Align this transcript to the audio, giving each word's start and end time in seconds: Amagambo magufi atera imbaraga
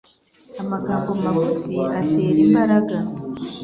Amagambo 0.61 1.09
magufi 1.23 1.55
atera 1.99 2.39
imbaraga 2.45 2.97